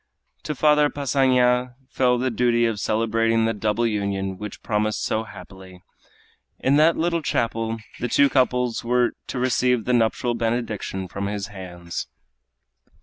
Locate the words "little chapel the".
6.97-8.07